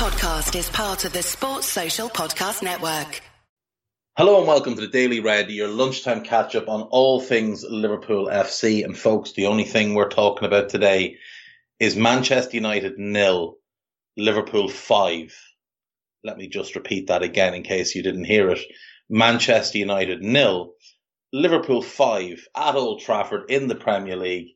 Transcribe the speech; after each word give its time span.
podcast 0.00 0.58
is 0.58 0.70
part 0.70 1.04
of 1.04 1.12
the 1.12 1.22
Sports 1.22 1.66
Social 1.66 2.08
Podcast 2.08 2.62
Network. 2.62 3.20
Hello 4.16 4.38
and 4.38 4.48
welcome 4.48 4.74
to 4.74 4.80
the 4.80 4.86
Daily 4.86 5.20
Red, 5.20 5.50
your 5.50 5.68
lunchtime 5.68 6.22
catch 6.22 6.54
up 6.54 6.70
on 6.70 6.80
all 6.84 7.20
things 7.20 7.66
Liverpool 7.68 8.26
FC. 8.26 8.82
And 8.82 8.96
folks, 8.96 9.32
the 9.32 9.44
only 9.44 9.64
thing 9.64 9.92
we're 9.92 10.08
talking 10.08 10.46
about 10.46 10.70
today 10.70 11.18
is 11.78 11.96
Manchester 11.96 12.56
United 12.56 12.96
nil, 12.96 13.58
Liverpool 14.16 14.70
five. 14.70 15.36
Let 16.24 16.38
me 16.38 16.48
just 16.48 16.76
repeat 16.76 17.08
that 17.08 17.22
again 17.22 17.52
in 17.52 17.62
case 17.62 17.94
you 17.94 18.02
didn't 18.02 18.24
hear 18.24 18.48
it. 18.48 18.60
Manchester 19.10 19.76
United 19.76 20.22
nil, 20.22 20.72
Liverpool 21.30 21.82
five 21.82 22.48
at 22.56 22.74
Old 22.74 23.02
Trafford 23.02 23.50
in 23.50 23.68
the 23.68 23.74
Premier 23.74 24.16
League 24.16 24.54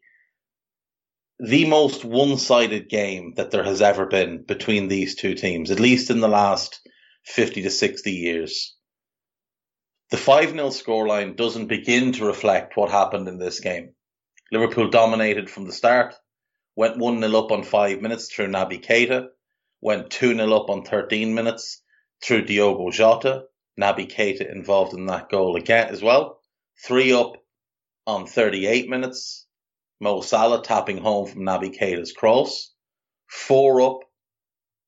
the 1.41 1.67
most 1.67 2.05
one 2.05 2.39
sided 2.39 2.89
game 2.89 3.35
that 3.37 3.51
there 3.51 3.65
has 3.65 3.83
ever 3.83 4.07
been 4.07 4.45
between 4.45 4.89
these 4.89 5.17
two 5.17 5.35
teams, 5.35 5.71
at 5.71 5.81
least 5.81 6.11
in 6.11 6.21
the 6.21 6.29
last 6.29 6.81
50 7.25 7.63
to 7.63 7.71
60 7.71 8.13
years. 8.13 8.77
The 10.11 10.17
5 10.17 10.51
0 10.51 10.69
scoreline 10.69 11.37
doesn't 11.37 11.67
begin 11.67 12.13
to 12.13 12.27
reflect 12.27 12.77
what 12.77 12.91
happened 12.91 13.27
in 13.27 13.39
this 13.39 13.61
game. 13.61 13.95
Liverpool 14.53 14.91
dominated 14.91 15.51
from 15.51 15.65
the 15.67 15.73
start, 15.73 16.15
went 16.77 16.99
1 16.99 17.21
0 17.21 17.37
up 17.37 17.51
on 17.51 17.65
5 17.65 18.01
minutes 18.01 18.33
through 18.33 18.49
Naby 18.49 18.85
Keita, 18.85 19.29
went 19.81 20.11
2 20.11 20.37
0 20.37 20.53
up 20.53 20.71
on 20.71 20.85
13 20.85 21.35
minutes 21.35 21.83
through 22.23 22.45
Diogo 22.45 22.91
Jota. 22.91 23.45
Naby 23.81 24.09
Keita 24.09 24.49
involved 24.55 24.95
in 24.95 25.07
that 25.07 25.31
goal 25.31 25.57
again 25.57 25.89
as 25.89 26.01
well. 26.01 26.41
3 26.87 27.13
up 27.13 27.33
on 28.07 28.27
38 28.27 28.89
minutes 28.89 29.44
Mo 30.01 30.21
Salah 30.21 30.63
tapping 30.63 30.99
home 30.99 31.27
from 31.27 31.43
Naby 31.43 31.79
Keita's 31.79 32.13
cross. 32.13 32.73
Four 33.29 33.81
up 33.81 34.01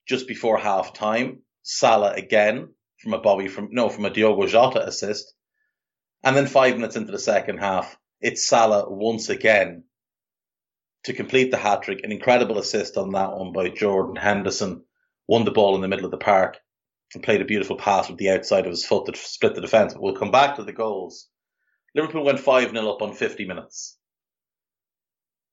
just 0.07 0.27
before 0.27 0.59
half 0.59 0.95
time. 0.95 1.43
Salah 1.63 2.13
again 2.13 2.75
from 2.99 3.15
a 3.15 3.21
Bobby 3.21 3.49
from 3.49 3.69
no 3.71 3.89
from 3.89 4.05
a 4.05 4.11
Diogo 4.11 4.47
Jota 4.47 4.85
assist. 4.85 5.33
And 6.25 6.37
then 6.37 6.47
five 6.47 6.75
minutes 6.75 6.97
into 6.97 7.13
the 7.13 7.19
second 7.19 7.59
half, 7.59 7.97
it's 8.21 8.47
Salah 8.49 8.91
once 8.91 9.29
again 9.29 9.85
to 11.05 11.13
complete 11.13 11.53
the 11.53 11.57
hat 11.57 11.83
trick. 11.83 12.01
An 12.03 12.11
incredible 12.11 12.59
assist 12.59 12.97
on 12.97 13.13
that 13.13 13.33
one 13.33 13.53
by 13.53 13.69
Jordan 13.69 14.17
Henderson. 14.17 14.85
Won 15.29 15.45
the 15.45 15.53
ball 15.53 15.77
in 15.77 15.83
the 15.83 15.89
middle 15.89 16.05
of 16.05 16.11
the 16.11 16.19
park 16.19 16.59
and 17.15 17.23
played 17.23 17.41
a 17.41 17.45
beautiful 17.45 17.77
pass 17.77 18.09
with 18.09 18.19
the 18.19 18.31
outside 18.31 18.65
of 18.65 18.71
his 18.71 18.85
foot 18.85 19.07
that 19.07 19.17
split 19.17 19.55
the 19.55 19.61
defence. 19.61 19.93
But 19.93 20.03
we'll 20.03 20.17
come 20.17 20.33
back 20.33 20.57
to 20.57 20.65
the 20.65 20.73
goals. 20.73 21.29
Liverpool 21.95 22.25
went 22.25 22.41
5 22.41 22.71
0 22.71 22.91
up 22.91 23.03
on 23.03 23.15
50 23.15 23.47
minutes 23.47 23.97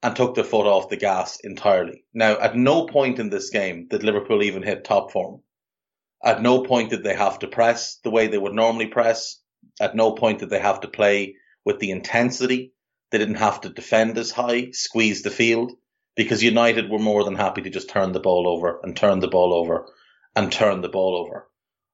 and 0.03 0.15
took 0.17 0.35
their 0.35 0.43
foot 0.43 0.67
off 0.67 0.89
the 0.89 0.97
gas 0.97 1.39
entirely. 1.43 2.03
Now, 2.13 2.37
at 2.37 2.57
no 2.57 2.85
point 2.87 3.19
in 3.19 3.29
this 3.29 3.49
game 3.49 3.87
did 3.89 4.03
Liverpool 4.03 4.43
even 4.43 4.61
hit 4.61 4.83
top 4.83 5.11
form. 5.11 5.41
At 6.21 6.41
no 6.41 6.63
point 6.63 6.89
did 6.89 7.03
they 7.03 7.15
have 7.15 7.39
to 7.39 7.47
press 7.47 7.99
the 8.03 8.11
way 8.11 8.27
they 8.27 8.37
would 8.37 8.53
normally 8.53 8.87
press. 8.87 9.39
At 9.79 9.95
no 9.95 10.11
point 10.11 10.39
did 10.39 10.49
they 10.49 10.59
have 10.59 10.81
to 10.81 10.89
play 10.89 11.35
with 11.63 11.79
the 11.79 11.91
intensity. 11.91 12.73
They 13.11 13.17
didn't 13.17 13.35
have 13.35 13.61
to 13.61 13.69
defend 13.69 14.17
as 14.17 14.29
high, 14.29 14.71
squeeze 14.71 15.21
the 15.21 15.31
field, 15.31 15.71
because 16.17 16.43
United 16.43 16.89
were 16.89 16.99
more 16.99 17.23
than 17.23 17.35
happy 17.35 17.61
to 17.61 17.69
just 17.69 17.89
turn 17.89 18.11
the 18.11 18.19
ball 18.19 18.45
over 18.47 18.81
and 18.83 18.97
turn 18.97 19.19
the 19.19 19.29
ball 19.29 19.53
over 19.53 19.87
and 20.35 20.51
turn 20.51 20.81
the 20.81 20.89
ball 20.89 21.15
over. 21.15 21.47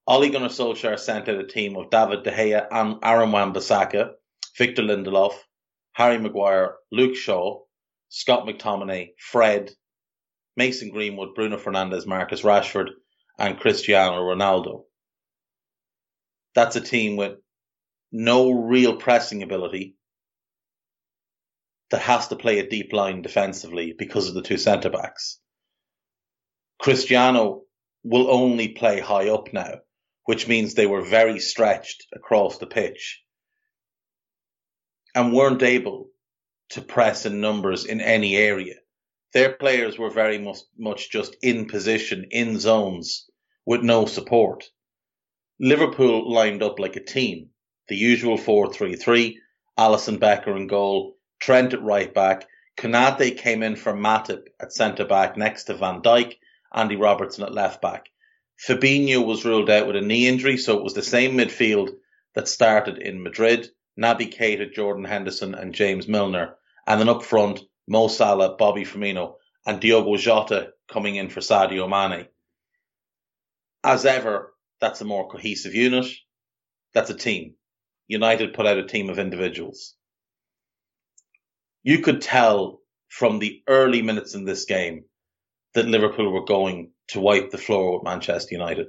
Ole 0.07 0.29
Gunnar 0.29 0.47
Solskjaer 0.47 0.97
sent 0.97 1.29
out 1.29 1.35
a 1.35 1.45
team 1.45 1.75
of 1.75 1.91
David 1.91 2.23
De 2.23 2.31
Gea 2.31 2.67
and 2.71 2.97
Aaron 3.03 3.31
Wan-Bissaka, 3.31 4.13
Victor 4.57 4.81
Lindelof, 4.81 5.33
Harry 5.91 6.17
Maguire, 6.17 6.75
Luke 6.91 7.15
Shaw, 7.15 7.59
Scott 8.09 8.45
McTominay, 8.45 9.11
Fred, 9.17 9.71
Mason 10.55 10.89
Greenwood, 10.89 11.35
Bruno 11.35 11.57
Fernandes, 11.57 12.05
Marcus 12.05 12.41
Rashford, 12.41 12.89
and 13.37 13.59
Cristiano 13.59 14.17
Ronaldo. 14.17 14.83
That's 16.55 16.75
a 16.75 16.81
team 16.81 17.15
with 17.15 17.37
no 18.11 18.51
real 18.51 18.97
pressing 18.97 19.43
ability 19.43 19.95
that 21.91 22.01
has 22.01 22.27
to 22.27 22.35
play 22.35 22.59
a 22.59 22.69
deep 22.69 22.91
line 22.93 23.21
defensively 23.21 23.93
because 23.97 24.27
of 24.27 24.33
the 24.33 24.41
two 24.41 24.57
centre 24.57 24.89
backs. 24.89 25.39
Cristiano 26.79 27.63
will 28.03 28.29
only 28.31 28.69
play 28.69 28.99
high 28.99 29.29
up 29.29 29.53
now, 29.53 29.75
which 30.25 30.47
means 30.47 30.73
they 30.73 30.85
were 30.85 31.01
very 31.01 31.39
stretched 31.39 32.07
across 32.13 32.57
the 32.57 32.67
pitch 32.67 33.21
and 35.13 35.33
weren't 35.33 35.63
able 35.63 36.09
to 36.69 36.81
press 36.81 37.25
in 37.25 37.41
numbers 37.41 37.85
in 37.85 38.01
any 38.01 38.35
area. 38.37 38.75
Their 39.33 39.53
players 39.53 39.97
were 39.97 40.09
very 40.09 40.37
much, 40.37 40.59
much 40.77 41.11
just 41.11 41.35
in 41.41 41.67
position, 41.67 42.27
in 42.31 42.59
zones, 42.59 43.29
with 43.65 43.81
no 43.81 44.05
support. 44.05 44.69
Liverpool 45.59 46.31
lined 46.31 46.63
up 46.63 46.79
like 46.79 46.95
a 46.95 47.03
team. 47.03 47.49
The 47.87 47.95
usual 47.95 48.37
4-3-3, 48.37 49.35
Alisson 49.77 50.19
Becker 50.19 50.55
in 50.55 50.67
goal, 50.67 51.17
Trent 51.39 51.73
at 51.73 51.81
right 51.81 52.13
back, 52.13 52.47
Konate 52.77 53.37
came 53.37 53.61
in 53.61 53.75
for 53.75 53.93
Matip 53.93 54.47
at 54.59 54.71
centre 54.71 55.05
back 55.05 55.37
next 55.37 55.65
to 55.65 55.73
Van 55.73 56.01
Dijk, 56.01 56.35
Andy 56.73 56.95
Robertson 56.95 57.43
at 57.43 57.53
left 57.53 57.81
back. 57.81 58.09
Fabinho 58.57 59.25
was 59.25 59.45
ruled 59.45 59.69
out 59.69 59.87
with 59.87 59.95
a 59.95 60.01
knee 60.01 60.27
injury, 60.27 60.57
so 60.57 60.77
it 60.77 60.83
was 60.83 60.93
the 60.93 61.01
same 61.01 61.37
midfield 61.37 61.89
that 62.35 62.47
started 62.47 62.97
in 62.97 63.23
Madrid. 63.23 63.69
Naby 63.99 64.33
Keita, 64.33 64.73
Jordan 64.73 65.03
Henderson, 65.03 65.53
and 65.55 65.73
James 65.73 66.07
Milner. 66.07 66.55
And 66.87 66.99
then 66.99 67.09
up 67.09 67.23
front, 67.23 67.59
Mo 67.87 68.07
Salah, 68.07 68.55
Bobby 68.55 68.85
Firmino, 68.85 69.35
and 69.65 69.79
Diogo 69.79 70.15
Jota 70.15 70.69
coming 70.91 71.15
in 71.15 71.29
for 71.29 71.41
Sadio 71.41 71.89
Mane. 71.89 72.27
As 73.83 74.05
ever, 74.05 74.53
that's 74.79 75.01
a 75.01 75.05
more 75.05 75.29
cohesive 75.29 75.75
unit. 75.75 76.07
That's 76.93 77.09
a 77.09 77.15
team. 77.15 77.55
United 78.07 78.53
put 78.53 78.65
out 78.65 78.77
a 78.77 78.87
team 78.87 79.09
of 79.09 79.19
individuals. 79.19 79.95
You 81.83 81.99
could 81.99 82.21
tell 82.21 82.81
from 83.09 83.39
the 83.39 83.61
early 83.67 84.01
minutes 84.01 84.35
in 84.35 84.45
this 84.45 84.65
game 84.65 85.05
that 85.73 85.87
Liverpool 85.87 86.31
were 86.31 86.45
going 86.45 86.91
to 87.09 87.19
wipe 87.19 87.51
the 87.51 87.57
floor 87.57 87.93
with 87.93 88.03
Manchester 88.03 88.55
United. 88.55 88.87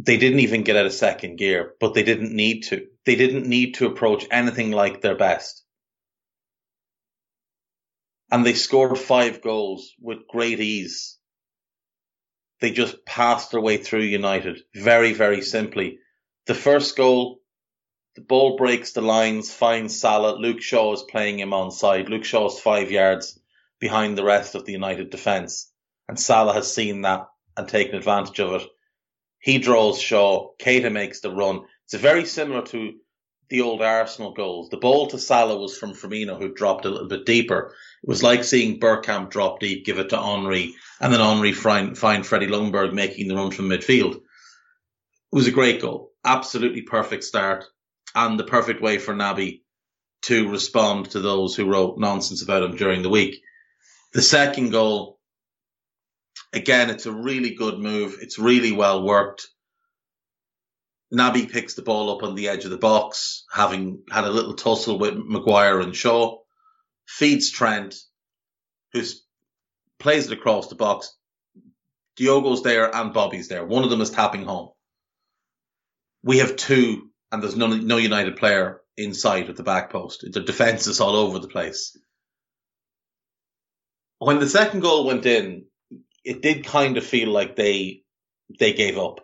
They 0.00 0.16
didn't 0.16 0.40
even 0.40 0.62
get 0.62 0.76
out 0.76 0.86
of 0.86 0.92
second 0.92 1.36
gear, 1.36 1.74
but 1.80 1.94
they 1.94 2.04
didn't 2.04 2.32
need 2.32 2.62
to 2.64 2.86
they 3.04 3.16
didn't 3.16 3.46
need 3.46 3.74
to 3.74 3.86
approach 3.86 4.26
anything 4.30 4.70
like 4.70 5.00
their 5.00 5.16
best. 5.16 5.64
And 8.30 8.44
they 8.44 8.54
scored 8.54 8.98
five 8.98 9.40
goals 9.42 9.94
with 10.00 10.28
great 10.28 10.60
ease. 10.60 11.18
They 12.60 12.70
just 12.70 13.04
passed 13.06 13.50
their 13.50 13.60
way 13.60 13.76
through 13.78 14.02
United 14.02 14.60
very, 14.74 15.12
very 15.12 15.42
simply. 15.42 15.98
The 16.46 16.54
first 16.54 16.96
goal, 16.96 17.40
the 18.14 18.20
ball 18.20 18.56
breaks 18.56 18.92
the 18.92 19.00
lines, 19.00 19.52
finds 19.52 19.98
Salah. 19.98 20.36
Luke 20.36 20.60
Shaw 20.60 20.92
is 20.92 21.02
playing 21.02 21.38
him 21.38 21.54
on 21.54 21.70
side. 21.70 22.08
Luke 22.08 22.24
Shaw 22.24 22.46
is 22.48 22.60
five 22.60 22.90
yards 22.90 23.38
behind 23.80 24.18
the 24.18 24.24
rest 24.24 24.54
of 24.54 24.64
the 24.64 24.72
United 24.72 25.10
defence. 25.10 25.72
And 26.08 26.18
Salah 26.18 26.54
has 26.54 26.72
seen 26.72 27.02
that 27.02 27.28
and 27.56 27.68
taken 27.68 27.94
advantage 27.94 28.40
of 28.40 28.60
it. 28.60 28.68
He 29.40 29.58
draws 29.58 30.00
Shaw. 30.00 30.50
Keita 30.60 30.92
makes 30.92 31.20
the 31.20 31.30
run. 31.30 31.62
It's 31.84 31.94
very 31.94 32.24
similar 32.24 32.62
to 32.66 32.94
the 33.48 33.62
old 33.62 33.80
Arsenal 33.80 34.32
goals. 34.32 34.68
The 34.68 34.76
ball 34.76 35.06
to 35.08 35.18
Salah 35.18 35.58
was 35.58 35.76
from 35.76 35.94
Firmino, 35.94 36.38
who 36.38 36.52
dropped 36.52 36.84
a 36.84 36.90
little 36.90 37.08
bit 37.08 37.24
deeper. 37.24 37.74
It 38.02 38.08
was 38.08 38.22
like 38.22 38.44
seeing 38.44 38.78
Bergkamp 38.78 39.30
drop 39.30 39.60
deep, 39.60 39.84
give 39.84 39.98
it 39.98 40.10
to 40.10 40.20
Henry, 40.20 40.74
and 41.00 41.12
then 41.12 41.20
Henry 41.20 41.52
find, 41.52 41.96
find 41.96 42.26
Freddie 42.26 42.48
Ljungberg 42.48 42.92
making 42.92 43.28
the 43.28 43.36
run 43.36 43.50
from 43.50 43.68
midfield. 43.68 44.16
It 44.16 44.22
was 45.32 45.46
a 45.46 45.52
great 45.52 45.80
goal. 45.80 46.12
Absolutely 46.24 46.82
perfect 46.82 47.24
start, 47.24 47.64
and 48.14 48.38
the 48.38 48.44
perfect 48.44 48.82
way 48.82 48.98
for 48.98 49.14
Naby 49.14 49.62
to 50.22 50.50
respond 50.50 51.10
to 51.10 51.20
those 51.20 51.54
who 51.54 51.70
wrote 51.70 51.98
nonsense 51.98 52.42
about 52.42 52.62
him 52.62 52.76
during 52.76 53.02
the 53.02 53.08
week. 53.08 53.40
The 54.12 54.22
second 54.22 54.70
goal, 54.70 55.17
again, 56.52 56.90
it's 56.90 57.06
a 57.06 57.12
really 57.12 57.54
good 57.54 57.78
move. 57.78 58.18
It's 58.20 58.38
really 58.38 58.72
well 58.72 59.02
worked. 59.02 59.48
Naby 61.12 61.50
picks 61.50 61.74
the 61.74 61.82
ball 61.82 62.14
up 62.14 62.22
on 62.22 62.34
the 62.34 62.48
edge 62.48 62.64
of 62.64 62.70
the 62.70 62.76
box, 62.76 63.44
having 63.50 64.02
had 64.10 64.24
a 64.24 64.30
little 64.30 64.54
tussle 64.54 64.98
with 64.98 65.14
Maguire 65.16 65.80
and 65.80 65.96
Shaw, 65.96 66.38
feeds 67.06 67.50
Trent, 67.50 67.94
who 68.92 69.02
plays 69.98 70.26
it 70.26 70.32
across 70.32 70.68
the 70.68 70.74
box. 70.74 71.14
Diogo's 72.16 72.62
there 72.62 72.94
and 72.94 73.14
Bobby's 73.14 73.48
there. 73.48 73.64
One 73.64 73.84
of 73.84 73.90
them 73.90 74.00
is 74.00 74.10
tapping 74.10 74.44
home. 74.44 74.70
We 76.22 76.38
have 76.38 76.56
two, 76.56 77.10
and 77.32 77.42
there's 77.42 77.56
no, 77.56 77.68
no 77.68 77.96
United 77.96 78.36
player 78.36 78.82
inside 78.96 79.48
of 79.48 79.56
the 79.56 79.62
back 79.62 79.90
post. 79.90 80.26
The 80.30 80.40
defence 80.40 80.86
is 80.88 81.00
all 81.00 81.16
over 81.16 81.38
the 81.38 81.48
place. 81.48 81.96
When 84.18 84.40
the 84.40 84.48
second 84.48 84.80
goal 84.80 85.06
went 85.06 85.24
in, 85.24 85.67
it 86.28 86.42
did 86.42 86.66
kind 86.66 86.98
of 86.98 87.06
feel 87.06 87.30
like 87.30 87.56
they 87.56 88.02
they 88.60 88.74
gave 88.74 88.98
up 88.98 89.20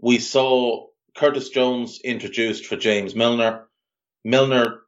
we 0.00 0.18
saw 0.20 0.88
Curtis 1.16 1.50
Jones 1.50 2.00
introduced 2.04 2.66
for 2.66 2.76
James 2.76 3.14
Milner. 3.16 3.66
Milner 4.24 4.82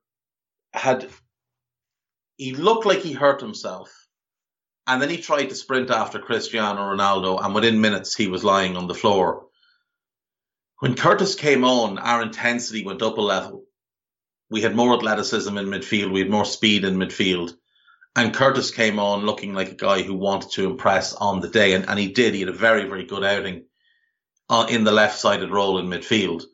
had, 0.73 1.08
he 2.37 2.55
looked 2.55 2.87
like 2.87 3.00
he 3.00 3.12
hurt 3.12 3.41
himself 3.41 3.93
And 4.87 5.03
then 5.03 5.11
he 5.11 5.19
tried 5.19 5.47
to 5.50 5.56
sprint 5.56 5.91
after 5.91 6.20
Cristiano 6.20 6.82
Ronaldo, 6.82 7.44
and 7.44 7.55
within 7.56 7.81
minutes 7.81 8.17
he 8.17 8.29
was 8.29 8.44
lying 8.44 8.76
on 8.76 8.88
the 8.88 8.94
floor. 8.94 9.47
When 10.81 10.97
Curtis 10.97 11.37
came 11.37 11.64
on, 11.64 11.99
our 11.99 12.23
intensity 12.23 12.85
went 12.85 13.03
up 13.03 13.19
a 13.19 13.23
level. 13.23 13.64
We 14.50 14.62
had 14.62 14.76
more 14.76 14.94
athleticism 14.97 15.56
in 15.58 15.67
midfield, 15.67 16.12
we 16.12 16.20
had 16.20 16.31
more 16.31 16.47
speed 16.47 16.85
in 16.85 16.97
midfield. 16.97 17.55
And 18.16 18.32
Curtis 18.32 18.70
came 18.70 18.98
on 18.98 19.26
looking 19.26 19.52
like 19.52 19.70
a 19.70 19.74
guy 19.74 20.00
who 20.00 20.14
wanted 20.14 20.50
to 20.52 20.64
impress 20.64 21.12
on 21.12 21.40
the 21.40 21.50
day, 21.50 21.74
and, 21.74 21.86
and 21.86 21.98
he 21.98 22.08
did. 22.08 22.32
He 22.32 22.40
had 22.40 22.48
a 22.48 22.52
very, 22.52 22.88
very 22.88 23.04
good 23.04 23.22
outing 23.22 23.66
uh, 24.48 24.66
in 24.70 24.84
the 24.84 24.90
left 24.90 25.18
sided 25.18 25.50
role 25.50 25.78
in 25.78 25.86
midfield. 25.86 26.44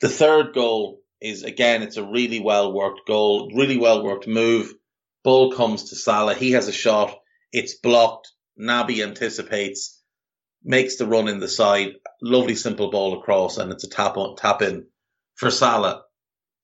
The 0.00 0.08
third 0.08 0.52
goal 0.52 1.00
is 1.20 1.44
again, 1.44 1.82
it's 1.82 1.98
a 1.98 2.04
really 2.04 2.40
well 2.40 2.72
worked 2.72 3.06
goal, 3.06 3.52
really 3.54 3.78
well 3.78 4.02
worked 4.02 4.26
move. 4.26 4.74
Ball 5.22 5.52
comes 5.52 5.90
to 5.90 5.96
Salah. 5.96 6.34
He 6.34 6.50
has 6.50 6.66
a 6.66 6.72
shot. 6.72 7.16
It's 7.52 7.74
blocked. 7.74 8.32
Naby 8.60 9.04
anticipates, 9.04 10.02
makes 10.64 10.96
the 10.96 11.06
run 11.06 11.28
in 11.28 11.38
the 11.38 11.46
side. 11.46 11.92
Lovely 12.20 12.56
simple 12.56 12.90
ball 12.90 13.20
across, 13.20 13.56
and 13.56 13.70
it's 13.70 13.84
a 13.84 13.88
tap 13.88 14.16
on, 14.16 14.34
tap 14.34 14.62
in 14.62 14.88
for 15.36 15.48
Salah. 15.52 16.02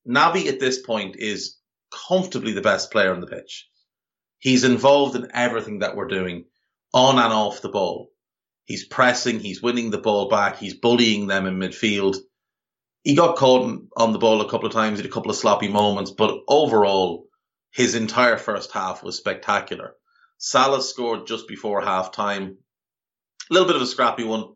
Naby 0.08 0.48
at 0.48 0.58
this 0.58 0.80
point 0.80 1.14
is 1.16 1.56
comfortably 2.08 2.52
the 2.52 2.60
best 2.62 2.90
player 2.90 3.14
on 3.14 3.20
the 3.20 3.28
pitch. 3.28 3.68
He's 4.38 4.64
involved 4.64 5.16
in 5.16 5.30
everything 5.34 5.80
that 5.80 5.96
we're 5.96 6.08
doing 6.08 6.44
on 6.92 7.18
and 7.18 7.32
off 7.32 7.62
the 7.62 7.68
ball. 7.68 8.10
He's 8.64 8.86
pressing, 8.86 9.40
he's 9.40 9.62
winning 9.62 9.90
the 9.90 9.98
ball 9.98 10.28
back, 10.28 10.58
he's 10.58 10.74
bullying 10.74 11.26
them 11.26 11.46
in 11.46 11.58
midfield. 11.58 12.16
He 13.02 13.14
got 13.14 13.36
caught 13.36 13.80
on 13.96 14.12
the 14.12 14.18
ball 14.18 14.40
a 14.40 14.48
couple 14.50 14.66
of 14.66 14.72
times, 14.72 14.98
had 14.98 15.06
a 15.06 15.10
couple 15.10 15.30
of 15.30 15.36
sloppy 15.36 15.68
moments, 15.68 16.10
but 16.10 16.40
overall, 16.46 17.26
his 17.70 17.94
entire 17.94 18.36
first 18.36 18.72
half 18.72 19.02
was 19.02 19.16
spectacular. 19.16 19.94
Salah 20.38 20.82
scored 20.82 21.26
just 21.26 21.48
before 21.48 21.80
half 21.80 22.12
time. 22.12 22.58
A 23.50 23.54
little 23.54 23.66
bit 23.66 23.76
of 23.76 23.82
a 23.82 23.86
scrappy 23.86 24.24
one 24.24 24.52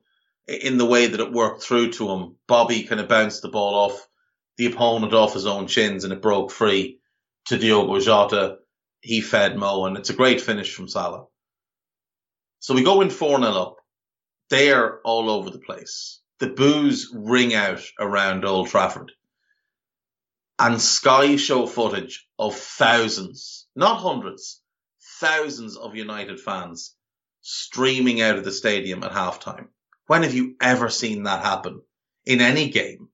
in 0.46 0.79
the 0.79 0.87
way 0.87 1.06
that 1.06 1.20
it 1.20 1.32
worked 1.32 1.62
through 1.62 1.93
to 1.93 2.11
him. 2.11 2.37
Bobby 2.46 2.84
kind 2.84 3.00
of 3.00 3.08
bounced 3.08 3.43
the 3.43 3.49
ball 3.49 3.75
off 3.75 4.08
the 4.58 4.67
opponent 4.67 5.14
off 5.14 5.34
his 5.34 5.46
own 5.46 5.67
chins 5.67 6.05
and 6.05 6.12
it 6.12 6.23
broke 6.23 6.50
free 6.50 7.00
to 7.46 7.58
Diogo 7.58 7.99
Jota. 8.00 8.58
He 9.03 9.21
fed 9.21 9.57
Mo 9.57 9.85
and 9.85 9.97
it's 9.99 10.11
a 10.11 10.15
great 10.15 10.41
finish 10.41 10.73
from 10.73 10.89
Salah. 10.89 11.27
So 12.61 12.75
we 12.75 12.85
go 12.85 13.01
in 13.01 13.11
4 13.11 13.41
0 13.41 13.53
up. 13.53 13.77
They're 14.49 15.01
all 15.01 15.29
over 15.29 15.51
the 15.51 15.59
place. 15.59 16.21
The 16.39 16.47
boos 16.49 17.11
ring 17.13 17.55
out 17.55 17.83
around 17.99 18.45
Old 18.45 18.69
Trafford. 18.69 19.13
And 20.59 20.81
Sky 20.81 21.37
show 21.37 21.67
footage 21.67 22.27
of 22.39 22.55
thousands, 22.55 23.67
not 23.75 23.99
hundreds, 23.99 24.63
thousands 25.19 25.77
of 25.77 25.97
United 25.97 26.39
fans 26.39 26.95
streaming 27.41 28.21
out 28.21 28.39
of 28.39 28.45
the 28.45 28.53
stadium 28.53 29.03
at 29.03 29.11
halftime. 29.11 29.69
When 30.07 30.23
have 30.23 30.35
you 30.35 30.55
ever 30.61 30.89
seen 30.89 31.25
that 31.25 31.45
happen 31.45 31.83
in 32.25 32.41
any 32.41 32.71
game? 32.71 33.09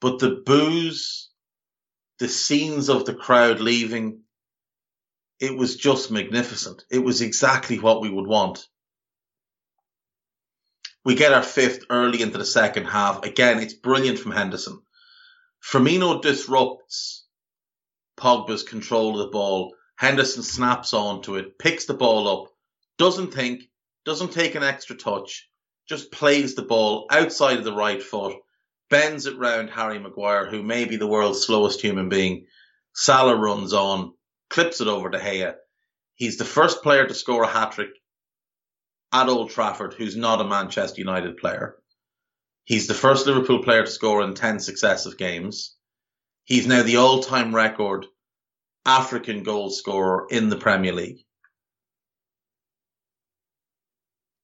But 0.00 0.18
the 0.18 0.30
boos, 0.30 1.30
the 2.18 2.28
scenes 2.28 2.88
of 2.88 3.04
the 3.04 3.14
crowd 3.14 3.60
leaving, 3.60 4.23
it 5.40 5.56
was 5.56 5.76
just 5.76 6.10
magnificent. 6.10 6.84
It 6.90 6.98
was 6.98 7.20
exactly 7.20 7.78
what 7.78 8.00
we 8.00 8.10
would 8.10 8.26
want. 8.26 8.66
We 11.04 11.14
get 11.14 11.32
our 11.32 11.42
fifth 11.42 11.84
early 11.90 12.22
into 12.22 12.38
the 12.38 12.44
second 12.44 12.86
half. 12.86 13.24
Again, 13.24 13.60
it's 13.60 13.74
brilliant 13.74 14.18
from 14.18 14.32
Henderson. 14.32 14.80
Firmino 15.62 16.22
disrupts 16.22 17.26
Pogba's 18.16 18.62
control 18.62 19.12
of 19.12 19.26
the 19.26 19.32
ball. 19.32 19.74
Henderson 19.96 20.42
snaps 20.42 20.94
onto 20.94 21.36
it, 21.36 21.58
picks 21.58 21.84
the 21.84 21.94
ball 21.94 22.28
up, 22.28 22.52
doesn't 22.98 23.34
think, 23.34 23.64
doesn't 24.04 24.32
take 24.32 24.54
an 24.54 24.62
extra 24.62 24.96
touch, 24.96 25.48
just 25.88 26.10
plays 26.10 26.54
the 26.54 26.62
ball 26.62 27.06
outside 27.10 27.58
of 27.58 27.64
the 27.64 27.72
right 27.72 28.02
foot, 28.02 28.36
bends 28.90 29.26
it 29.26 29.38
round 29.38 29.70
Harry 29.70 29.98
Maguire, 29.98 30.46
who 30.48 30.62
may 30.62 30.84
be 30.84 30.96
the 30.96 31.06
world's 31.06 31.44
slowest 31.44 31.80
human 31.80 32.08
being. 32.08 32.46
Salah 32.94 33.36
runs 33.36 33.72
on, 33.72 34.13
clips 34.50 34.80
it 34.80 34.88
over 34.88 35.10
to 35.10 35.18
Gea. 35.18 35.54
He's 36.14 36.36
the 36.36 36.44
first 36.44 36.82
player 36.82 37.06
to 37.06 37.14
score 37.14 37.42
a 37.42 37.48
hat 37.48 37.72
trick 37.72 37.90
at 39.12 39.28
Old 39.28 39.50
Trafford 39.50 39.94
who's 39.94 40.16
not 40.16 40.40
a 40.40 40.44
Manchester 40.44 41.00
United 41.00 41.36
player. 41.36 41.76
He's 42.64 42.86
the 42.86 42.94
first 42.94 43.26
Liverpool 43.26 43.62
player 43.62 43.84
to 43.84 43.90
score 43.90 44.22
in 44.22 44.34
10 44.34 44.60
successive 44.60 45.18
games. 45.18 45.76
He's 46.44 46.66
now 46.66 46.82
the 46.82 46.96
all 46.96 47.22
time 47.22 47.54
record 47.54 48.06
African 48.86 49.42
goal 49.42 49.70
scorer 49.70 50.26
in 50.30 50.48
the 50.48 50.56
Premier 50.56 50.92
League. 50.92 51.24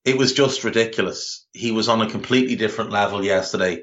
It 0.05 0.17
was 0.17 0.32
just 0.32 0.64
ridiculous. 0.64 1.46
He 1.53 1.73
was 1.73 1.88
on 1.88 2.00
a 2.00 2.11
completely 2.11 2.56
different 2.56 2.91
level 2.91 3.25
yesterday 3.25 3.82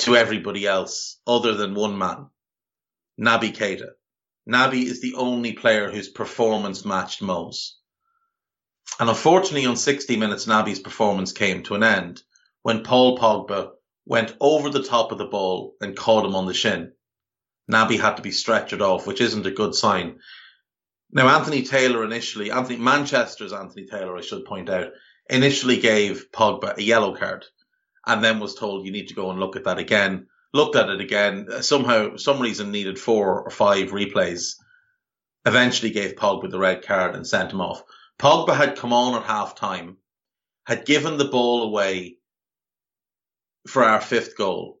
to 0.00 0.16
everybody 0.16 0.66
else 0.66 1.20
other 1.26 1.54
than 1.54 1.74
one 1.74 1.98
man, 1.98 2.28
Naby 3.20 3.56
Keita. 3.56 3.90
Naby 4.48 4.84
is 4.84 5.00
the 5.00 5.14
only 5.14 5.52
player 5.52 5.90
whose 5.90 6.08
performance 6.08 6.84
matched 6.84 7.20
Mo's. 7.20 7.78
And 8.98 9.08
unfortunately, 9.08 9.66
on 9.66 9.76
60 9.76 10.16
minutes, 10.16 10.46
Naby's 10.46 10.80
performance 10.80 11.32
came 11.32 11.62
to 11.64 11.74
an 11.74 11.82
end 11.82 12.22
when 12.62 12.82
Paul 12.82 13.18
Pogba 13.18 13.72
went 14.06 14.34
over 14.40 14.70
the 14.70 14.82
top 14.82 15.12
of 15.12 15.18
the 15.18 15.26
ball 15.26 15.76
and 15.80 15.96
caught 15.96 16.24
him 16.24 16.34
on 16.34 16.46
the 16.46 16.54
shin. 16.54 16.92
Naby 17.70 18.00
had 18.00 18.16
to 18.16 18.22
be 18.22 18.30
stretchered 18.30 18.80
off, 18.80 19.06
which 19.06 19.20
isn't 19.20 19.46
a 19.46 19.50
good 19.50 19.74
sign. 19.74 20.18
Now, 21.10 21.28
Anthony 21.28 21.62
Taylor 21.62 22.02
initially, 22.04 22.50
Anthony 22.50 22.78
Manchester's 22.78 23.52
Anthony 23.52 23.86
Taylor, 23.86 24.16
I 24.16 24.22
should 24.22 24.46
point 24.46 24.70
out, 24.70 24.92
initially 25.28 25.78
gave 25.78 26.30
Pogba 26.32 26.78
a 26.78 26.82
yellow 26.82 27.14
card 27.14 27.44
and 28.06 28.24
then 28.24 28.40
was 28.40 28.54
told 28.54 28.86
you 28.86 28.92
need 28.92 29.08
to 29.08 29.14
go 29.14 29.30
and 29.30 29.38
look 29.38 29.56
at 29.56 29.64
that 29.64 29.78
again. 29.78 30.28
Looked 30.52 30.76
at 30.76 30.88
it 30.88 31.00
again. 31.00 31.48
Uh, 31.52 31.60
somehow, 31.60 32.16
some 32.16 32.40
reason 32.40 32.70
needed 32.70 32.98
four 32.98 33.42
or 33.42 33.50
five 33.50 33.90
replays. 33.90 34.54
Eventually 35.44 35.90
gave 35.90 36.16
Pogba 36.16 36.50
the 36.50 36.58
red 36.58 36.84
card 36.84 37.14
and 37.14 37.26
sent 37.26 37.52
him 37.52 37.60
off. 37.60 37.82
Pogba 38.18 38.56
had 38.56 38.76
come 38.76 38.92
on 38.92 39.20
at 39.20 39.26
half 39.26 39.54
time, 39.54 39.98
had 40.66 40.86
given 40.86 41.18
the 41.18 41.26
ball 41.26 41.62
away 41.62 42.16
for 43.68 43.84
our 43.84 44.00
fifth 44.00 44.36
goal, 44.36 44.80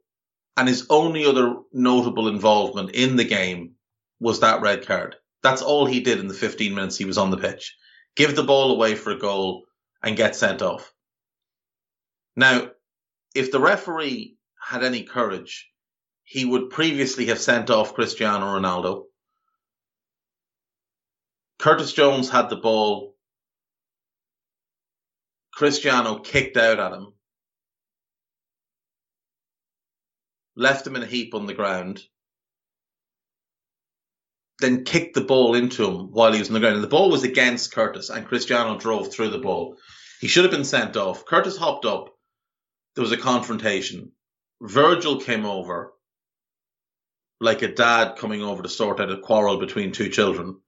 and 0.56 0.66
his 0.66 0.86
only 0.90 1.24
other 1.24 1.54
notable 1.72 2.28
involvement 2.28 2.90
in 2.92 3.16
the 3.16 3.24
game 3.24 3.74
was 4.18 4.40
that 4.40 4.62
red 4.62 4.86
card. 4.86 5.16
That's 5.42 5.62
all 5.62 5.86
he 5.86 6.00
did 6.00 6.18
in 6.18 6.26
the 6.26 6.34
15 6.34 6.74
minutes 6.74 6.96
he 6.96 7.04
was 7.04 7.18
on 7.18 7.30
the 7.30 7.36
pitch. 7.36 7.76
Give 8.16 8.34
the 8.34 8.42
ball 8.42 8.72
away 8.72 8.96
for 8.96 9.10
a 9.10 9.18
goal 9.18 9.66
and 10.02 10.16
get 10.16 10.34
sent 10.34 10.62
off. 10.62 10.92
Now, 12.34 12.70
if 13.34 13.52
the 13.52 13.60
referee 13.60 14.37
had 14.60 14.84
any 14.84 15.02
courage, 15.04 15.70
he 16.24 16.44
would 16.44 16.70
previously 16.70 17.26
have 17.26 17.40
sent 17.40 17.70
off 17.70 17.94
Cristiano 17.94 18.46
Ronaldo. 18.46 19.04
Curtis 21.58 21.92
Jones 21.92 22.28
had 22.28 22.50
the 22.50 22.56
ball. 22.56 23.16
Cristiano 25.52 26.20
kicked 26.20 26.56
out 26.56 26.78
at 26.78 26.92
him, 26.92 27.14
left 30.54 30.86
him 30.86 30.94
in 30.94 31.02
a 31.02 31.06
heap 31.06 31.34
on 31.34 31.46
the 31.46 31.54
ground, 31.54 32.00
then 34.60 34.84
kicked 34.84 35.14
the 35.14 35.20
ball 35.20 35.54
into 35.54 35.84
him 35.84 36.12
while 36.12 36.32
he 36.32 36.38
was 36.38 36.48
on 36.48 36.54
the 36.54 36.60
ground. 36.60 36.76
And 36.76 36.84
the 36.84 36.88
ball 36.88 37.10
was 37.10 37.24
against 37.24 37.72
Curtis, 37.72 38.08
and 38.08 38.26
Cristiano 38.26 38.78
drove 38.78 39.12
through 39.12 39.30
the 39.30 39.38
ball. 39.38 39.76
He 40.20 40.28
should 40.28 40.44
have 40.44 40.52
been 40.52 40.64
sent 40.64 40.96
off. 40.96 41.24
Curtis 41.26 41.56
hopped 41.56 41.84
up 41.84 42.14
there 42.98 43.02
was 43.02 43.12
a 43.12 43.16
confrontation. 43.16 44.10
Virgil 44.60 45.20
came 45.20 45.46
over 45.46 45.92
like 47.40 47.62
a 47.62 47.72
dad 47.72 48.16
coming 48.16 48.42
over 48.42 48.62
to 48.62 48.68
sort 48.68 49.00
out 49.00 49.12
a 49.12 49.18
quarrel 49.18 49.58
between 49.58 49.92
two 49.92 50.08
children. 50.08 50.60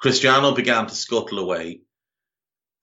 Cristiano 0.00 0.54
began 0.54 0.86
to 0.86 0.94
scuttle 0.94 1.38
away. 1.38 1.82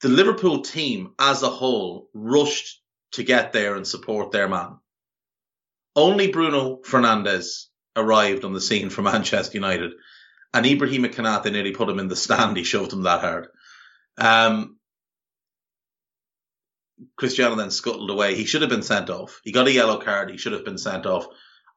The 0.01 0.09
Liverpool 0.09 0.61
team 0.61 1.13
as 1.19 1.43
a 1.43 1.49
whole 1.49 2.09
rushed 2.13 2.81
to 3.13 3.23
get 3.23 3.53
there 3.53 3.75
and 3.75 3.87
support 3.87 4.31
their 4.31 4.47
man. 4.47 4.77
Only 5.95 6.31
Bruno 6.31 6.81
Fernandes 6.81 7.65
arrived 7.95 8.43
on 8.43 8.53
the 8.53 8.61
scene 8.61 8.89
for 8.89 9.01
Manchester 9.03 9.57
United, 9.57 9.91
and 10.53 10.65
Ibrahim 10.65 11.03
Konate 11.05 11.51
nearly 11.51 11.71
put 11.71 11.89
him 11.89 11.99
in 11.99 12.07
the 12.07 12.15
stand. 12.15 12.57
He 12.57 12.63
shoved 12.63 12.93
him 12.93 13.03
that 13.03 13.21
hard. 13.21 13.47
Um, 14.17 14.77
Cristiano 17.17 17.55
then 17.55 17.71
scuttled 17.71 18.09
away. 18.09 18.35
He 18.35 18.45
should 18.45 18.61
have 18.61 18.69
been 18.69 18.83
sent 18.83 19.09
off. 19.09 19.41
He 19.43 19.51
got 19.51 19.67
a 19.67 19.71
yellow 19.71 19.99
card. 19.99 20.29
He 20.29 20.37
should 20.37 20.53
have 20.53 20.65
been 20.65 20.77
sent 20.77 21.05
off. 21.05 21.27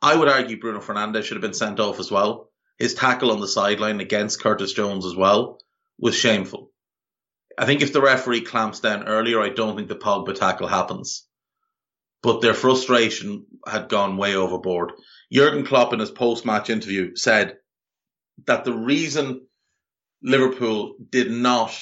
I 0.01 0.15
would 0.15 0.29
argue 0.29 0.61
Bruno 0.61 0.81
Fernandes 0.81 1.25
should 1.25 1.37
have 1.37 1.43
been 1.43 1.55
sent 1.55 1.81
off 1.81 1.99
as 1.99 2.11
well. 2.11 2.51
His 2.79 2.95
tackle 2.95 3.33
on 3.33 3.41
the 3.41 3.49
sideline 3.49 4.01
against 4.01 4.41
Curtis 4.41 4.73
Jones 4.73 5.05
as 5.05 5.17
well 5.17 5.61
was 5.99 6.15
shameful. 6.15 6.71
I 7.59 7.67
think 7.67 7.83
if 7.83 7.93
the 7.93 8.01
referee 8.01 8.43
clamps 8.43 8.79
down 8.79 9.09
earlier, 9.09 9.41
I 9.41 9.49
don't 9.49 9.77
think 9.77 9.89
the 9.89 9.97
Pogba 9.97 10.35
tackle 10.35 10.69
happens. 10.69 11.27
But 12.23 12.41
their 12.41 12.55
frustration 12.55 13.47
had 13.67 13.89
gone 13.89 14.17
way 14.17 14.37
overboard. 14.37 14.93
Jurgen 15.33 15.65
Klopp 15.65 15.93
in 15.93 15.99
his 15.99 16.11
post-match 16.11 16.71
interview 16.71 17.17
said 17.17 17.57
that 18.47 18.65
the 18.65 18.73
reason 18.73 19.47
Liverpool 20.23 20.95
did 21.11 21.31
not 21.31 21.77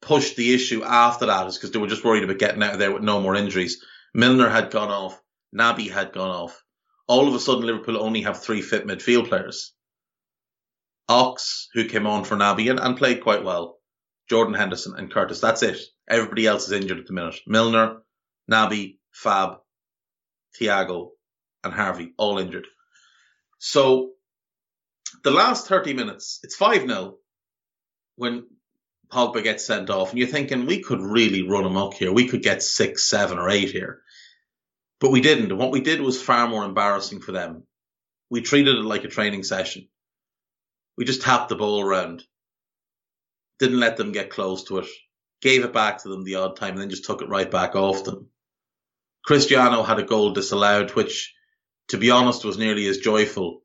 pushed 0.00 0.36
the 0.36 0.54
issue 0.54 0.82
after 0.82 1.26
that 1.26 1.46
is 1.46 1.56
because 1.56 1.70
they 1.70 1.78
were 1.78 1.86
just 1.86 2.04
worried 2.04 2.24
about 2.24 2.38
getting 2.38 2.62
out 2.62 2.74
of 2.74 2.78
there 2.78 2.92
with 2.92 3.02
no 3.02 3.20
more 3.20 3.34
injuries. 3.34 3.84
Milner 4.14 4.48
had 4.48 4.70
gone 4.70 4.90
off. 4.90 5.20
Naby 5.56 5.90
had 5.90 6.12
gone 6.12 6.30
off. 6.30 6.62
All 7.06 7.28
of 7.28 7.34
a 7.34 7.40
sudden, 7.40 7.66
Liverpool 7.66 8.00
only 8.00 8.22
have 8.22 8.42
three 8.42 8.62
fit 8.62 8.86
midfield 8.86 9.28
players. 9.28 9.72
Ox, 11.08 11.68
who 11.74 11.86
came 11.86 12.06
on 12.06 12.24
for 12.24 12.36
Naby 12.36 12.70
and, 12.70 12.78
and 12.78 12.96
played 12.96 13.22
quite 13.22 13.42
well. 13.42 13.78
Jordan 14.28 14.54
Henderson 14.54 14.94
and 14.96 15.12
Curtis. 15.12 15.40
That's 15.40 15.62
it. 15.64 15.80
Everybody 16.08 16.46
else 16.46 16.66
is 16.66 16.72
injured 16.72 16.98
at 16.98 17.06
the 17.06 17.12
minute. 17.12 17.40
Milner, 17.46 18.02
Naby, 18.50 18.98
Fab, 19.10 19.58
Thiago, 20.60 21.10
and 21.64 21.74
Harvey, 21.74 22.14
all 22.16 22.38
injured. 22.38 22.66
So 23.58 24.12
the 25.24 25.30
last 25.32 25.66
30 25.66 25.94
minutes, 25.94 26.40
it's 26.42 26.56
5 26.56 26.82
0 26.82 27.16
when 28.16 28.46
Pogba 29.10 29.42
gets 29.42 29.66
sent 29.66 29.90
off, 29.90 30.10
and 30.10 30.18
you're 30.18 30.28
thinking 30.28 30.66
we 30.66 30.82
could 30.82 31.00
really 31.00 31.42
run 31.42 31.64
amok 31.64 31.94
here. 31.94 32.12
We 32.12 32.28
could 32.28 32.42
get 32.42 32.62
six, 32.62 33.08
seven, 33.08 33.38
or 33.38 33.48
eight 33.48 33.70
here. 33.70 34.02
But 35.00 35.10
we 35.10 35.20
didn't. 35.20 35.50
And 35.50 35.58
what 35.58 35.72
we 35.72 35.80
did 35.80 36.00
was 36.00 36.22
far 36.22 36.46
more 36.46 36.64
embarrassing 36.64 37.20
for 37.20 37.32
them. 37.32 37.64
We 38.28 38.42
treated 38.42 38.76
it 38.76 38.84
like 38.84 39.04
a 39.04 39.08
training 39.08 39.42
session. 39.42 39.88
We 40.96 41.04
just 41.04 41.22
tapped 41.22 41.48
the 41.48 41.56
ball 41.56 41.80
around. 41.80 42.22
Didn't 43.58 43.80
let 43.80 43.96
them 43.96 44.12
get 44.12 44.30
close 44.30 44.64
to 44.64 44.78
it. 44.78 44.86
Gave 45.40 45.64
it 45.64 45.72
back 45.72 46.02
to 46.02 46.08
them 46.08 46.24
the 46.24 46.36
odd 46.36 46.56
time 46.56 46.72
and 46.72 46.82
then 46.82 46.90
just 46.90 47.04
took 47.04 47.22
it 47.22 47.28
right 47.28 47.50
back 47.50 47.74
off 47.74 48.04
them. 48.04 48.28
Cristiano 49.24 49.82
had 49.82 49.98
a 49.98 50.04
goal 50.04 50.32
disallowed, 50.32 50.90
which, 50.90 51.34
to 51.88 51.98
be 51.98 52.10
honest, 52.10 52.44
was 52.44 52.58
nearly 52.58 52.86
as 52.86 52.98
joyful 52.98 53.62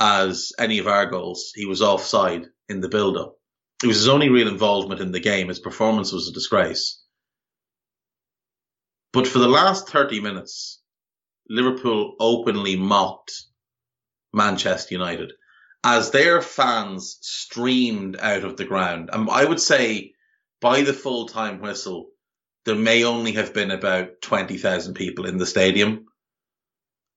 as 0.00 0.52
any 0.58 0.78
of 0.78 0.86
our 0.86 1.06
goals. 1.06 1.52
He 1.54 1.66
was 1.66 1.82
offside 1.82 2.46
in 2.68 2.80
the 2.80 2.88
build 2.88 3.16
up. 3.16 3.37
It 3.82 3.86
was 3.86 3.98
his 3.98 4.08
only 4.08 4.28
real 4.28 4.48
involvement 4.48 5.00
in 5.00 5.12
the 5.12 5.20
game. 5.20 5.48
His 5.48 5.60
performance 5.60 6.12
was 6.12 6.28
a 6.28 6.32
disgrace. 6.32 7.00
But 9.12 9.26
for 9.26 9.38
the 9.38 9.48
last 9.48 9.88
30 9.88 10.20
minutes, 10.20 10.80
Liverpool 11.48 12.16
openly 12.18 12.76
mocked 12.76 13.32
Manchester 14.32 14.94
United 14.94 15.32
as 15.84 16.10
their 16.10 16.42
fans 16.42 17.18
streamed 17.20 18.16
out 18.20 18.44
of 18.44 18.56
the 18.56 18.64
ground. 18.64 19.10
And 19.12 19.30
I 19.30 19.44
would 19.44 19.60
say 19.60 20.12
by 20.60 20.82
the 20.82 20.92
full 20.92 21.26
time 21.26 21.60
whistle, 21.60 22.10
there 22.64 22.74
may 22.74 23.04
only 23.04 23.32
have 23.32 23.54
been 23.54 23.70
about 23.70 24.20
20,000 24.20 24.94
people 24.94 25.26
in 25.26 25.38
the 25.38 25.46
stadium. 25.46 26.06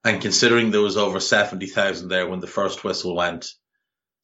And 0.03 0.21
considering 0.21 0.71
there 0.71 0.81
was 0.81 0.97
over 0.97 1.19
70,000 1.19 2.07
there 2.07 2.27
when 2.27 2.39
the 2.39 2.47
first 2.47 2.83
whistle 2.83 3.15
went, 3.15 3.51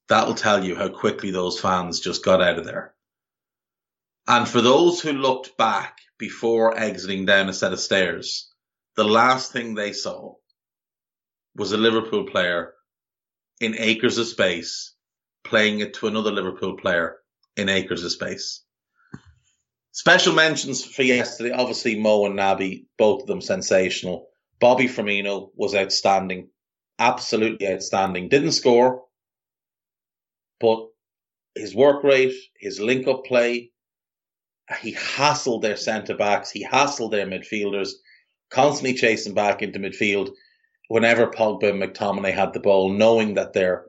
that'll 0.10 0.36
tell 0.36 0.64
you 0.64 0.76
how 0.76 0.90
quickly 0.90 1.32
those 1.32 1.60
fans 1.60 2.00
just 2.00 2.24
got 2.24 2.42
out 2.42 2.60
of 2.60 2.66
there. 2.66 2.94
And 4.28 4.48
for 4.48 4.62
those 4.62 5.02
who 5.02 5.14
looked 5.14 5.58
back 5.58 6.00
before 6.18 6.78
exiting 6.78 7.26
down 7.26 7.50
a 7.50 7.54
set 7.54 7.74
of 7.74 7.80
stairs, 7.80 8.52
the 8.96 9.06
last 9.06 9.52
thing 9.52 9.74
they 9.74 9.94
saw 9.94 10.36
was 11.56 11.72
a 11.72 11.78
Liverpool 11.78 12.26
player 12.26 12.74
in 13.60 13.76
acres 13.78 14.18
of 14.18 14.28
space 14.28 14.94
playing 15.44 15.80
it 15.80 15.94
to 15.96 16.08
another 16.08 16.32
Liverpool 16.32 16.78
player 16.78 17.18
in 17.56 17.70
acres 17.70 18.04
of 18.04 18.12
space. 18.12 18.64
Special 19.92 20.34
mentions 20.34 20.86
for 20.86 21.04
yesterday, 21.04 21.52
obviously 21.52 22.00
Mo 22.00 22.26
and 22.26 22.38
Naby, 22.38 22.86
both 22.98 23.22
of 23.22 23.28
them 23.28 23.42
sensational. 23.42 24.28
Bobby 24.60 24.86
Firmino 24.86 25.50
was 25.56 25.74
outstanding, 25.74 26.50
absolutely 27.00 27.68
outstanding. 27.68 28.30
Didn't 28.30 28.52
score, 28.52 29.04
but 30.60 30.88
his 31.56 31.76
work 31.76 32.04
rate, 32.04 32.34
his 32.60 32.80
link 32.80 33.08
up 33.08 33.26
play, 33.26 33.72
he 34.82 34.94
hassled 34.94 35.62
their 35.62 35.78
centre 35.78 36.16
backs, 36.16 36.52
he 36.52 36.66
hassled 36.66 37.12
their 37.12 37.26
midfielders, 37.26 37.92
constantly 38.50 38.94
chasing 38.94 39.34
back 39.34 39.62
into 39.62 39.80
midfield 39.80 40.32
whenever 40.88 41.28
Pogba 41.28 41.70
and 41.70 41.82
McTominay 41.82 42.34
had 42.34 42.54
the 42.54 42.60
ball, 42.60 42.90
knowing 42.92 43.36
that 43.36 43.54
they're, 43.54 43.86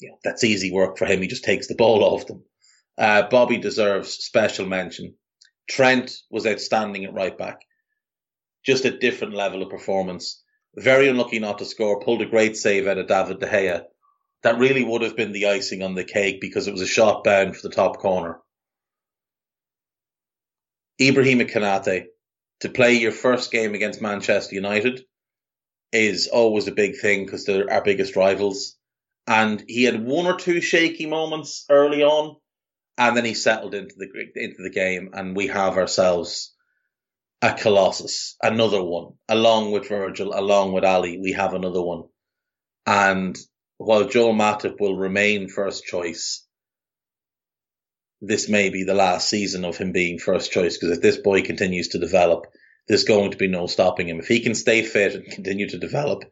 you 0.00 0.10
know, 0.10 0.18
that's 0.24 0.44
easy 0.44 0.72
work 0.72 0.98
for 0.98 1.06
him. 1.06 1.20
He 1.20 1.28
just 1.28 1.44
takes 1.44 1.66
the 1.66 1.74
ball 1.74 2.02
off 2.14 2.26
them. 2.26 2.44
Uh, 2.96 3.28
Bobby 3.28 3.58
deserves 3.58 4.10
special 4.10 4.66
mention. 4.66 5.14
Trent 5.68 6.12
was 6.30 6.46
outstanding 6.46 7.04
at 7.04 7.14
right 7.14 7.36
back. 7.36 7.60
Just 8.64 8.84
a 8.84 8.98
different 8.98 9.34
level 9.34 9.62
of 9.62 9.70
performance. 9.70 10.42
Very 10.74 11.08
unlucky 11.08 11.38
not 11.38 11.58
to 11.58 11.64
score. 11.64 12.00
Pulled 12.00 12.22
a 12.22 12.26
great 12.26 12.56
save 12.56 12.86
out 12.86 12.98
of 12.98 13.06
David 13.06 13.38
De 13.40 13.46
Gea. 13.46 13.84
That 14.42 14.58
really 14.58 14.84
would 14.84 15.02
have 15.02 15.16
been 15.16 15.32
the 15.32 15.46
icing 15.46 15.82
on 15.82 15.94
the 15.94 16.04
cake 16.04 16.40
because 16.40 16.68
it 16.68 16.72
was 16.72 16.80
a 16.80 16.86
shot 16.86 17.24
bound 17.24 17.56
for 17.56 17.68
the 17.68 17.74
top 17.74 17.98
corner. 17.98 18.38
Ibrahim 21.00 21.40
Konate 21.40 22.06
to 22.60 22.68
play 22.68 22.94
your 22.94 23.12
first 23.12 23.52
game 23.52 23.74
against 23.74 24.02
Manchester 24.02 24.54
United 24.54 25.02
is 25.92 26.28
always 26.28 26.66
a 26.68 26.72
big 26.72 26.98
thing 26.98 27.24
because 27.24 27.44
they're 27.44 27.70
our 27.72 27.82
biggest 27.82 28.16
rivals. 28.16 28.76
And 29.26 29.62
he 29.66 29.84
had 29.84 30.04
one 30.04 30.26
or 30.26 30.36
two 30.36 30.60
shaky 30.60 31.06
moments 31.06 31.64
early 31.70 32.02
on, 32.02 32.36
and 32.96 33.16
then 33.16 33.24
he 33.24 33.34
settled 33.34 33.74
into 33.74 33.94
the 33.96 34.08
into 34.34 34.62
the 34.62 34.70
game, 34.70 35.10
and 35.12 35.36
we 35.36 35.48
have 35.48 35.76
ourselves 35.76 36.54
a 37.42 37.52
colossus, 37.52 38.36
another 38.42 38.82
one, 38.82 39.12
along 39.28 39.70
with 39.70 39.88
Virgil, 39.88 40.32
along 40.34 40.72
with 40.72 40.84
Ali. 40.84 41.18
We 41.18 41.32
have 41.32 41.54
another 41.54 41.82
one, 41.82 42.04
and 42.86 43.38
while 43.78 44.08
Joel 44.08 44.34
Matip 44.34 44.80
will 44.80 44.96
remain 44.96 45.48
first 45.48 45.84
choice, 45.84 46.44
this 48.20 48.48
may 48.48 48.70
be 48.70 48.82
the 48.82 48.94
last 48.94 49.28
season 49.28 49.64
of 49.64 49.76
him 49.76 49.92
being 49.92 50.18
first 50.18 50.50
choice 50.50 50.76
because 50.76 50.96
if 50.96 51.02
this 51.02 51.16
boy 51.16 51.42
continues 51.42 51.88
to 51.88 51.98
develop, 51.98 52.46
there's 52.88 53.04
going 53.04 53.30
to 53.30 53.36
be 53.36 53.46
no 53.46 53.66
stopping 53.66 54.08
him. 54.08 54.18
If 54.18 54.26
he 54.26 54.40
can 54.40 54.54
stay 54.54 54.82
fit 54.82 55.14
and 55.14 55.24
continue 55.30 55.68
to 55.68 55.78
develop, 55.78 56.24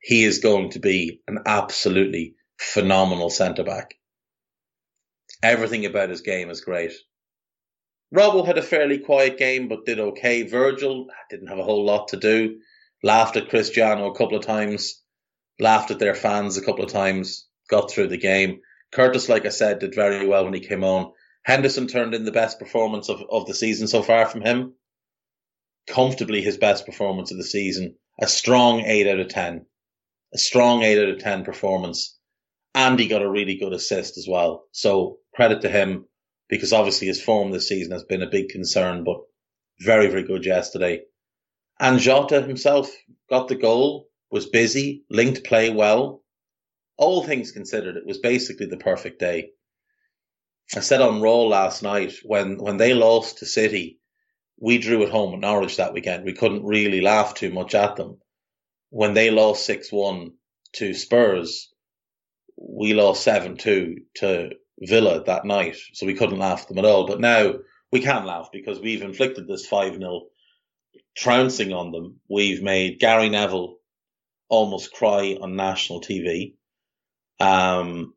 he 0.00 0.22
is 0.22 0.38
going 0.38 0.70
to 0.70 0.78
be 0.78 1.20
an 1.26 1.40
absolutely 1.46 2.36
phenomenal 2.58 3.30
centre 3.30 3.64
back. 3.64 3.94
Everything 5.42 5.86
about 5.86 6.10
his 6.10 6.20
game 6.20 6.50
is 6.50 6.60
great. 6.60 6.92
Robbo 8.14 8.46
had 8.46 8.58
a 8.58 8.62
fairly 8.62 8.98
quiet 8.98 9.38
game, 9.38 9.66
but 9.66 9.84
did 9.84 9.98
okay. 9.98 10.42
Virgil 10.42 11.08
didn't 11.30 11.48
have 11.48 11.58
a 11.58 11.64
whole 11.64 11.84
lot 11.84 12.08
to 12.08 12.16
do. 12.16 12.60
Laughed 13.02 13.36
at 13.36 13.48
Cristiano 13.48 14.06
a 14.06 14.16
couple 14.16 14.36
of 14.38 14.46
times. 14.46 15.02
Laughed 15.58 15.90
at 15.90 15.98
their 15.98 16.14
fans 16.14 16.56
a 16.56 16.64
couple 16.64 16.84
of 16.84 16.92
times. 16.92 17.46
Got 17.68 17.90
through 17.90 18.08
the 18.08 18.18
game. 18.18 18.60
Curtis, 18.92 19.28
like 19.28 19.46
I 19.46 19.50
said, 19.50 19.78
did 19.78 19.94
very 19.94 20.26
well 20.26 20.44
when 20.44 20.54
he 20.54 20.60
came 20.60 20.84
on. 20.84 21.12
Henderson 21.44 21.86
turned 21.86 22.14
in 22.14 22.24
the 22.24 22.32
best 22.32 22.58
performance 22.58 23.08
of, 23.08 23.22
of 23.30 23.46
the 23.46 23.54
season 23.54 23.86
so 23.86 24.02
far 24.02 24.26
from 24.26 24.42
him. 24.42 24.74
Comfortably 25.86 26.40
his 26.40 26.56
best 26.56 26.86
performance 26.86 27.30
of 27.30 27.38
the 27.38 27.44
season. 27.44 27.96
A 28.20 28.26
strong 28.26 28.80
8 28.80 29.06
out 29.08 29.20
of 29.20 29.28
10. 29.28 29.66
A 30.32 30.38
strong 30.38 30.82
8 30.82 31.02
out 31.02 31.14
of 31.14 31.18
10 31.18 31.44
performance. 31.44 32.18
And 32.74 32.98
he 32.98 33.08
got 33.08 33.22
a 33.22 33.30
really 33.30 33.56
good 33.56 33.72
assist 33.72 34.16
as 34.16 34.26
well. 34.28 34.64
So 34.72 35.18
credit 35.34 35.62
to 35.62 35.68
him 35.68 36.06
because 36.48 36.72
obviously 36.72 37.08
his 37.08 37.22
form 37.22 37.50
this 37.50 37.68
season 37.68 37.92
has 37.92 38.04
been 38.04 38.22
a 38.22 38.30
big 38.30 38.48
concern, 38.48 39.04
but 39.04 39.18
very, 39.80 40.08
very 40.08 40.22
good 40.22 40.44
yesterday. 40.44 41.02
And 41.80 41.98
Jota 41.98 42.42
himself 42.42 42.94
got 43.28 43.48
the 43.48 43.56
goal, 43.56 44.08
was 44.34 44.46
busy, 44.46 45.04
linked 45.08 45.44
play 45.44 45.70
well. 45.70 46.20
All 46.98 47.22
things 47.22 47.52
considered, 47.52 47.96
it 47.96 48.04
was 48.04 48.18
basically 48.18 48.66
the 48.66 48.76
perfect 48.76 49.20
day. 49.20 49.50
I 50.74 50.80
said 50.80 51.00
on 51.00 51.22
Raw 51.22 51.42
last 51.42 51.84
night 51.84 52.14
when 52.24 52.58
when 52.58 52.76
they 52.76 52.94
lost 52.94 53.38
to 53.38 53.46
City, 53.46 54.00
we 54.58 54.78
drew 54.78 55.04
at 55.04 55.10
home 55.10 55.34
at 55.34 55.40
Norwich 55.40 55.76
that 55.76 55.92
weekend. 55.92 56.24
We 56.24 56.32
couldn't 56.32 56.64
really 56.64 57.00
laugh 57.00 57.34
too 57.34 57.52
much 57.52 57.76
at 57.76 57.94
them. 57.94 58.18
When 58.90 59.14
they 59.14 59.30
lost 59.30 59.64
six 59.64 59.92
one 59.92 60.32
to 60.78 60.94
Spurs, 60.94 61.72
we 62.56 62.92
lost 62.92 63.22
seven 63.22 63.56
two 63.56 63.98
to 64.16 64.50
Villa 64.80 65.22
that 65.26 65.44
night, 65.44 65.76
so 65.92 66.06
we 66.06 66.14
couldn't 66.14 66.40
laugh 66.40 66.62
at 66.62 66.68
them 66.68 66.78
at 66.78 66.84
all. 66.84 67.06
But 67.06 67.20
now 67.20 67.54
we 67.92 68.00
can 68.00 68.24
laugh 68.24 68.48
because 68.52 68.80
we've 68.80 69.02
inflicted 69.02 69.46
this 69.46 69.64
five 69.64 69.94
0 69.94 70.22
trouncing 71.16 71.72
on 71.72 71.92
them. 71.92 72.18
We've 72.28 72.64
made 72.64 72.98
Gary 72.98 73.28
Neville 73.28 73.76
almost 74.48 74.92
cry 74.92 75.36
on 75.40 75.56
national 75.56 76.00
TV. 76.00 76.54
Um, 77.40 78.14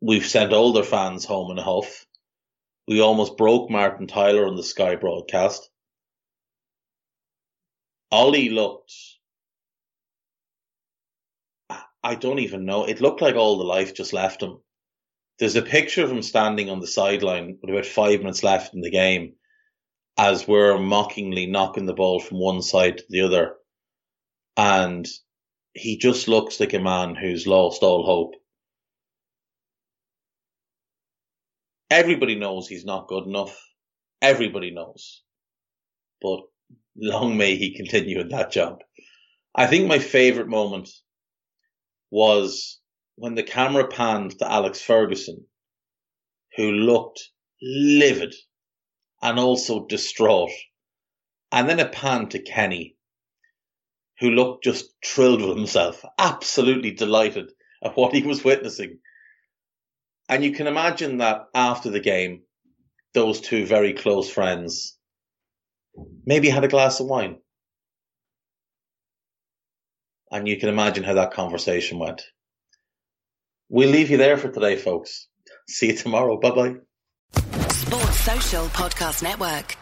We've 0.00 0.26
sent 0.26 0.52
older 0.52 0.84
fans 0.84 1.24
home 1.24 1.50
in 1.50 1.58
a 1.58 1.62
huff. 1.62 2.06
We 2.86 3.00
almost 3.00 3.36
broke 3.36 3.68
Martin 3.68 4.06
Tyler 4.06 4.46
on 4.46 4.54
the 4.54 4.62
Sky 4.62 4.94
broadcast. 4.94 5.68
Ole 8.12 8.50
looked. 8.50 8.94
I 12.02 12.14
don't 12.14 12.38
even 12.38 12.64
know. 12.64 12.84
It 12.84 13.00
looked 13.00 13.20
like 13.20 13.34
all 13.34 13.58
the 13.58 13.64
life 13.64 13.92
just 13.92 14.12
left 14.12 14.42
him. 14.42 14.58
There's 15.40 15.56
a 15.56 15.62
picture 15.62 16.04
of 16.04 16.12
him 16.12 16.22
standing 16.22 16.70
on 16.70 16.80
the 16.80 16.86
sideline 16.86 17.58
with 17.60 17.70
about 17.70 17.86
five 17.86 18.20
minutes 18.20 18.44
left 18.44 18.74
in 18.74 18.80
the 18.80 18.90
game 18.90 19.34
as 20.16 20.46
we're 20.46 20.78
mockingly 20.78 21.46
knocking 21.46 21.86
the 21.86 21.92
ball 21.92 22.20
from 22.20 22.38
one 22.38 22.62
side 22.62 22.98
to 22.98 23.04
the 23.08 23.22
other. 23.22 23.57
And 24.58 25.06
he 25.72 25.96
just 25.96 26.26
looks 26.26 26.58
like 26.58 26.74
a 26.74 26.80
man 26.80 27.14
who's 27.14 27.46
lost 27.46 27.82
all 27.82 28.04
hope. 28.04 28.34
Everybody 31.90 32.34
knows 32.34 32.66
he's 32.68 32.84
not 32.84 33.06
good 33.06 33.24
enough. 33.24 33.56
Everybody 34.20 34.72
knows. 34.72 35.22
But 36.20 36.40
long 36.96 37.36
may 37.36 37.54
he 37.54 37.76
continue 37.76 38.20
in 38.20 38.28
that 38.30 38.50
job. 38.50 38.80
I 39.54 39.68
think 39.68 39.86
my 39.86 40.00
favorite 40.00 40.48
moment 40.48 40.90
was 42.10 42.80
when 43.14 43.36
the 43.36 43.44
camera 43.44 43.86
panned 43.86 44.38
to 44.40 44.50
Alex 44.50 44.80
Ferguson, 44.82 45.46
who 46.56 46.72
looked 46.72 47.30
livid 47.62 48.34
and 49.22 49.38
also 49.38 49.86
distraught. 49.86 50.50
And 51.52 51.68
then 51.68 51.78
it 51.78 51.92
panned 51.92 52.32
to 52.32 52.42
Kenny, 52.42 52.97
who 54.20 54.30
looked 54.30 54.64
just 54.64 54.92
thrilled 55.04 55.40
with 55.40 55.56
himself, 55.56 56.04
absolutely 56.18 56.90
delighted 56.92 57.50
at 57.82 57.96
what 57.96 58.14
he 58.14 58.22
was 58.22 58.44
witnessing. 58.44 58.98
And 60.28 60.44
you 60.44 60.52
can 60.52 60.66
imagine 60.66 61.18
that 61.18 61.46
after 61.54 61.90
the 61.90 62.00
game, 62.00 62.42
those 63.14 63.40
two 63.40 63.64
very 63.64 63.94
close 63.94 64.30
friends 64.30 64.96
maybe 66.26 66.48
had 66.48 66.64
a 66.64 66.68
glass 66.68 67.00
of 67.00 67.06
wine. 67.06 67.38
And 70.30 70.46
you 70.46 70.58
can 70.58 70.68
imagine 70.68 71.04
how 71.04 71.14
that 71.14 71.32
conversation 71.32 71.98
went. 71.98 72.22
We'll 73.70 73.90
leave 73.90 74.10
you 74.10 74.18
there 74.18 74.36
for 74.36 74.50
today, 74.50 74.76
folks. 74.76 75.28
See 75.68 75.88
you 75.88 75.96
tomorrow. 75.96 76.38
Bye 76.38 76.50
bye. 76.50 76.74
Sports 77.70 78.20
Social 78.20 78.66
Podcast 78.66 79.22
Network. 79.22 79.76